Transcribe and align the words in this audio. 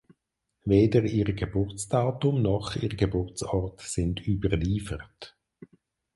Weder 0.65 1.03
ihr 1.03 1.25
Geburtsdatum 1.31 2.41
noch 2.41 2.75
ihr 2.75 2.89
Geburtsort 2.89 3.81
sind 3.81 4.25
überliefert. 4.27 5.37